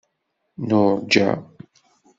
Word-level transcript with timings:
Nurǧa. 0.67 1.29